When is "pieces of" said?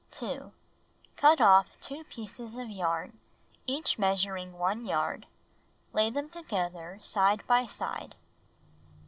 2.05-2.71